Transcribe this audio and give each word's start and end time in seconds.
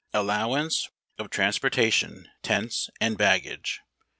357 0.13 0.41
Allowance 0.49 0.89
of 1.19 1.29
Transportation, 1.29 2.27
Tents, 2.41 2.89
and 2.99 3.19
Baggage. 3.19 3.81